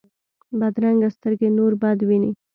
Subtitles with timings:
[0.59, 2.31] بدرنګه سترګې نور بد ویني